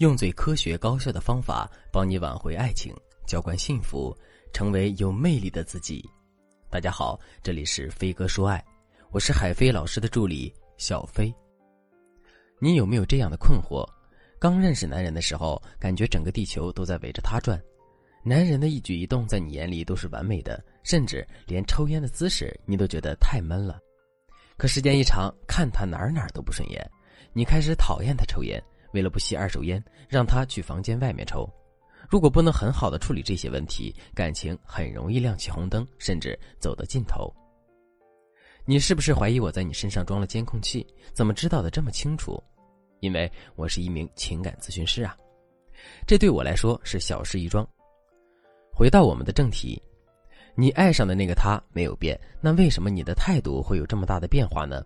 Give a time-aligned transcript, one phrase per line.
[0.00, 2.90] 用最科学高效的方法帮你挽回爱情，
[3.26, 4.16] 浇灌幸福，
[4.50, 6.02] 成为有魅力的自己。
[6.70, 8.64] 大家好，这里是飞哥说爱，
[9.10, 11.30] 我是海飞老师的助理小飞。
[12.58, 13.86] 你有没有这样的困惑？
[14.38, 17.62] 刚认识男人的时候，感觉整个地球都在围着他转，
[18.24, 23.78] 男人的一举一动在你眼里都是完美的，甚至连抽烟的姿势你都觉得太闷了。
[24.56, 26.90] 可时间一长，看他哪儿哪儿都不顺眼，
[27.34, 28.58] 你开始讨厌他抽烟。
[28.92, 31.48] 为了不吸二手烟，让他去房间外面抽。
[32.08, 37.32] 如果不能很好的处理这些问题，感情很容易亮起红灯，甚至走到尽头。
[38.64, 40.86] 你是不是怀疑我在你身上装了监控器？
[41.12, 42.42] 怎么知道的这么清楚？
[43.00, 45.16] 因为我是一名情感咨询师啊。
[46.06, 47.66] 这对我来说是小事一桩。
[48.72, 49.80] 回到我们的正题，
[50.54, 54.84] 你爱上的那个他没有变，那为什么你的态度会有这么大的变化呢？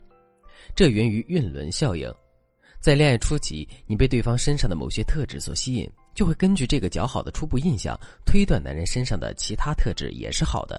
[0.75, 2.13] 这源于晕轮效应。
[2.85, 10.79] 在恋爱初期，你被对方身上的某些特质所吸引，就会根据这个较好的初步印象，推断男人身上的其他特质也是好的。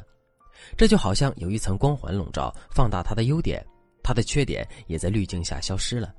[0.78, 3.66] 这就好像有一层光环笼罩，放大他的优点，
[4.04, 6.14] 他的缺点也在滤镜下消失了。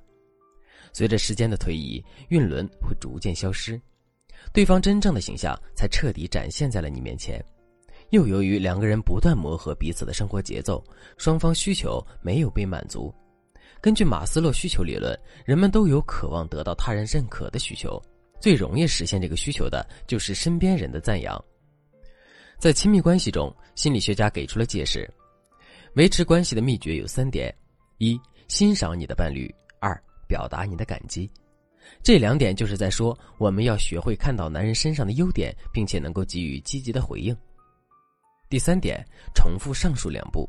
[0.93, 3.81] 随着时间的推移，晕轮会逐渐消失，
[4.53, 7.41] 对方真正的形象才彻底展现在了你面前。
[8.11, 10.83] 又由于两个人不断磨合彼此的生活节奏，
[11.17, 13.15] 双方需求没有被满足。
[13.81, 18.03] 根据马斯洛需求理论，人们都有渴望得到他人认可的需求，
[18.41, 21.43] 最容易实现这个需求的就是身边人的赞扬。
[22.59, 25.09] 在亲密关系中，心理学家给出了解释：
[25.95, 27.55] 维持关系的秘诀有三点：
[27.99, 29.47] 一、欣赏你的伴侣；
[29.79, 29.95] 二、
[30.27, 31.31] 表达你的感激。
[32.03, 37.37] 这两点就是在说，我们要学会看到男人身上的优点，并且能够给予积极的回应。
[38.49, 39.05] 第三点，
[39.35, 40.49] 重复上述两步。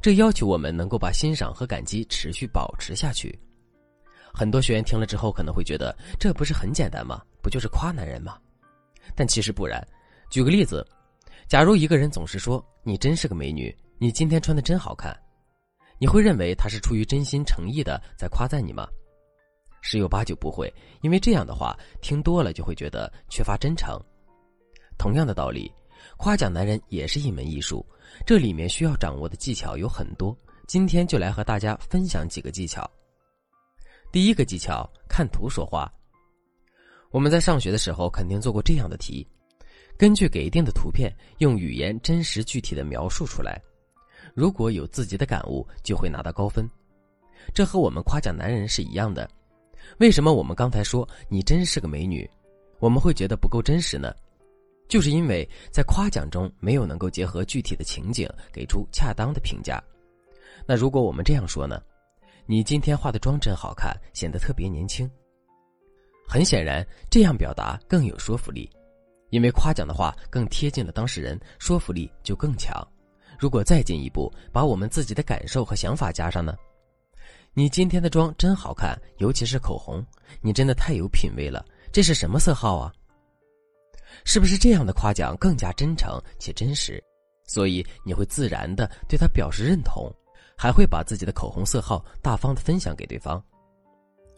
[0.00, 3.38] 这要求我们能够把欣赏和感激持续保持下去。
[4.32, 7.22] 很多学员听了之后可能会觉得，这不是很简单吗？
[7.40, 8.36] 不就是夸男人吗？
[9.14, 9.86] 但其实不然。
[10.28, 10.84] 举个例子，
[11.46, 15.16] 假如一个人总是说“你真是个美女”，“你今天穿的真好看”，
[15.98, 18.88] 你会认为他是出于真心诚意的在夸赞你吗？
[19.80, 23.96] 十有八九不会，因为这样的话听多了就会觉得缺乏真诚。
[24.98, 25.72] 同样的道理。
[26.16, 27.84] 夸奖男人也是一门艺术，
[28.26, 30.36] 这里面需要掌握的技巧有很多。
[30.66, 32.88] 今天就来和大家分享几个技巧。
[34.10, 35.92] 第一个技巧，看图说话。
[37.10, 39.26] 我们在上学的时候肯定做过这样的题：
[39.98, 43.60] 根据给定的图片，用语言真实具体的描述出来。
[44.34, 46.68] 如果有自己的感悟，就会拿到高分。
[47.52, 49.28] 这和我们夸奖男人是一样的。
[49.98, 52.28] 为什么我们刚才说你真是个美女，
[52.78, 54.14] 我们会觉得不够真实呢？
[54.88, 59.82] 就是因为在夸奖中没有能够结合具体的情景给出恰当的评价。
[60.66, 61.80] 那如果我们这样说呢？
[62.46, 65.10] 你今天化的妆真好看，显得特别年轻。
[66.28, 68.70] 很显然，这样表达更有说服力，
[69.30, 72.86] 因为夸奖的话更贴近了当事人，说服力就更强。
[73.38, 76.54] 如果再进一步，把我们自己的感受和想法加上呢？
[77.54, 80.04] 你今天的妆真好看，尤其是口红，
[80.42, 81.64] 你真的太有品味了。
[81.92, 82.92] 这是什么色号啊？
[84.24, 87.02] 是不是这样的夸奖更加真诚且真实？
[87.46, 90.10] 所以你会自然的对他表示认同，
[90.56, 93.42] 还会把自己的口红色号大方的分享给对方。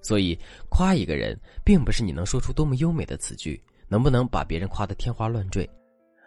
[0.03, 0.39] 所以
[0.69, 5.69] 夸一个人，并不是你能说出多么优美的词句，能不能把别人夸得天花乱坠，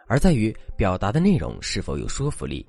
[0.06, 2.66] 而在于表达的内容是否有说服力。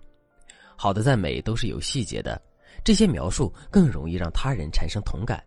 [0.75, 2.41] 好的赞美都是有细节的，
[2.84, 5.44] 这些描述更容易让他人产生同感。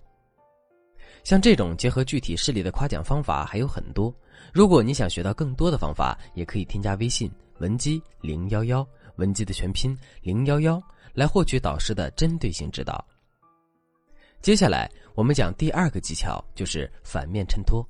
[1.25, 4.15] 像这种结合具体事例的夸奖方法还有很多。
[4.53, 8.87] 如果你想学到更多的方法，也可以添加微信文姬零幺幺，
[9.17, 10.81] 文姬的全拼零幺幺，
[11.15, 13.03] 来获取导师的针对性指导。
[14.43, 17.83] 接下来我们讲第二个技巧，就是反面衬托。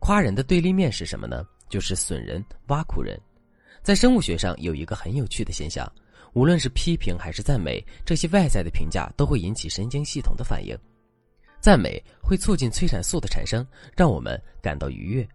[0.00, 1.46] 夸人的对立面是什么呢？
[1.68, 3.18] 就是损人、挖苦人。
[3.80, 5.90] 在生物学上有一个很有趣的现象，
[6.32, 10.76] 无论是批评还是赞美，这些外在的评价都会引起神经系统的反应。
[11.64, 13.66] 赞美会促进催产素的产生，
[13.96, 15.26] 让我们感到愉悦。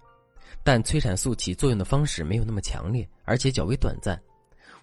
[0.63, 4.21] 但催产素起作用的方式没有那么强烈，而且较为短暂，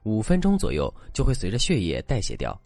[0.03, 2.61] 五分钟左右就会随着血液代谢掉。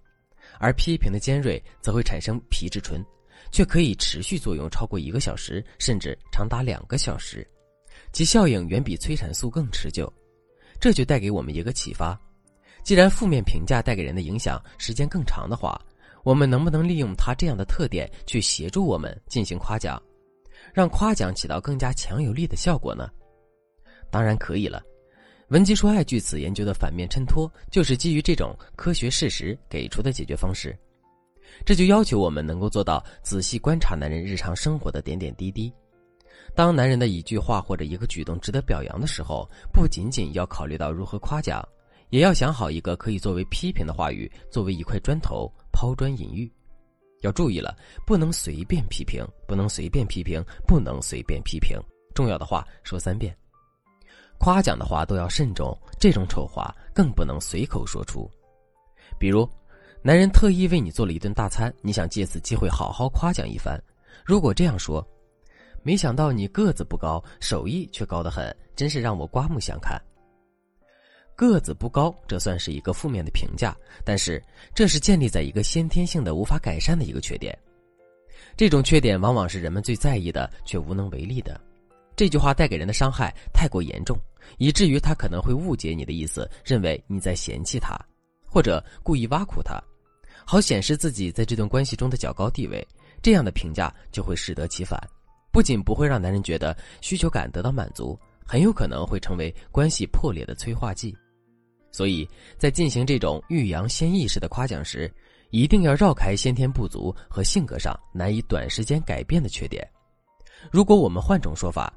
[0.59, 3.05] 而批评的尖锐则会产生皮质醇，
[3.53, 7.47] 却可以持续作用超过一个小时，甚至长达两个小时，
[8.15, 10.11] 其效应远比催产素更持久。
[10.81, 12.19] 这就带给我们一个启发：
[12.83, 15.79] 既然负面评价带给人的影响时间更长的话，
[16.23, 20.01] 我们能不能利用他这样的特点去协助我们进行夸奖？
[20.75, 23.09] 让夸奖起到更加强有力的效果呢？
[24.11, 24.83] 当然可以了。
[25.49, 30.79] 文姬说爱据此研究的反面衬托，就是基于这种科学事实给出的解决方式。
[31.65, 35.73] 这就要求我们能够做到仔细观察男人日常生活的点点滴滴。
[36.55, 41.67] 当男人的一句话或者一个举动值得表扬的时候，不仅仅要考虑到如何夸奖，
[42.11, 46.51] 也要想好一个可以作为批评的话语，作为一块砖头抛砖引玉。
[47.21, 47.77] 要注意了，
[48.07, 51.79] 不能随便批评，不能随便批评，不能随便批评。
[52.15, 53.37] 重要的话说三遍。
[54.39, 58.27] 夸奖的话都要慎重，这种丑话更不能随口说出。
[59.19, 59.47] 比如，
[60.01, 63.79] 男人特意为你做了一顿大餐，你想借此机会好好夸奖一番。
[64.25, 65.07] 如果这样说，
[65.83, 70.01] 没想到你个子不高，手艺却高得很，真是让我刮目相看。
[71.41, 74.43] 个子不高，这算是一个负面的评价，但是
[74.75, 77.59] 这是建立在一个先天性的无法改善的一个缺点。
[78.59, 81.59] 这种缺点往往是人们最在意的，却无能为力的。
[82.15, 84.15] 这句话带给人的伤害太过严重，
[84.59, 87.99] 以至于他可能会误解你的意思，认为你在嫌弃他，
[88.47, 89.83] 或者故意挖苦他，
[90.45, 92.87] 好显示自己在这段关系中的较高地位。
[93.23, 95.01] 这样的评价就会适得其反，
[95.51, 101.17] 不仅不会让男人觉得需求感得到满足，很有可能会成为关系破裂的催化剂。
[101.93, 105.13] 所以在进行这种欲扬先抑式的夸奖时，
[105.51, 109.87] 一定要绕开先天不足和性格上难以短时间改变的缺点。
[110.71, 111.93] 如果我们换种说法，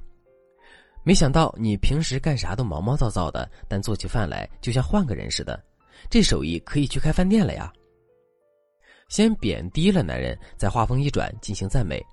[1.04, 5.62] 没想到你平时干啥都毛毛躁躁的，但做起饭来就像换个人似的，
[6.10, 7.72] 这手艺可以去开饭店了呀。
[9.10, 12.04] 先贬低了男人，再话锋一转进行赞美，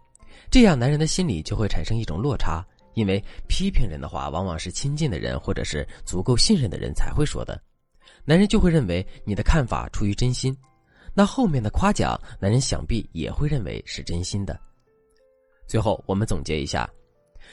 [0.51, 2.63] 这样男人的心里就会产生一种落差。
[2.95, 7.59] 因为批评人的话，往往是亲近的人或者是足够信任的人才会说的。
[8.25, 10.57] 男人就会认为你的看法出于真心，
[11.15, 14.59] 那后面的夸奖，男人想必也会认为是真心的。
[15.67, 16.89] 最后，我们总结一下，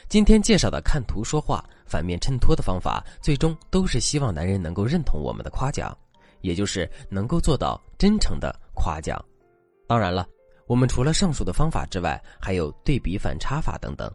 [0.10, 5.96] 今天介绍的看图说话、反面衬托的方法，最终都是希望男人能够认同我们的夸奖，
[6.42, 9.24] 也就是能够做到真诚的夸奖。
[9.88, 10.28] 当然了，
[10.68, 14.12] 我们除了上述的方法之外，还有对比反差法等等。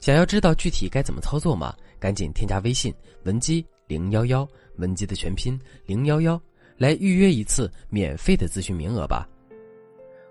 [0.00, 1.74] 想要知道具体该怎么操作吗？
[2.00, 2.92] 赶紧添加微信
[3.24, 4.46] 文姬零幺幺。
[4.76, 6.40] 文姬的全拼零幺幺，
[6.76, 9.28] 来预约一次免费的咨询名额吧。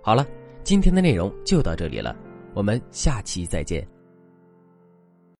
[0.01, 0.25] 好了，
[0.63, 2.15] 今天的内容就到这里了，
[2.53, 3.87] 我们下期再见。